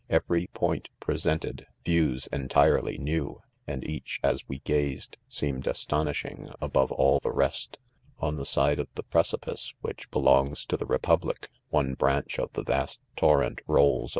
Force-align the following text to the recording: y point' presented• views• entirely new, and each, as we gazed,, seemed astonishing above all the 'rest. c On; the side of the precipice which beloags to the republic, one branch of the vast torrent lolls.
y 0.09 0.47
point' 0.55 0.89
presented• 0.99 1.67
views• 1.85 2.27
entirely 2.35 2.97
new, 2.97 3.39
and 3.67 3.83
each, 3.87 4.19
as 4.23 4.49
we 4.49 4.57
gazed,, 4.61 5.15
seemed 5.27 5.67
astonishing 5.67 6.49
above 6.59 6.91
all 6.93 7.19
the 7.19 7.29
'rest. 7.29 7.77
c 7.83 8.15
On; 8.17 8.35
the 8.35 8.43
side 8.43 8.79
of 8.79 8.87
the 8.95 9.03
precipice 9.03 9.75
which 9.81 10.09
beloags 10.09 10.65
to 10.65 10.75
the 10.75 10.87
republic, 10.87 11.51
one 11.69 11.93
branch 11.93 12.39
of 12.39 12.51
the 12.53 12.63
vast 12.63 12.99
torrent 13.15 13.61
lolls. 13.67 14.09